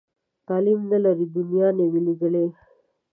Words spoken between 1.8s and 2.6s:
وي لیدلې.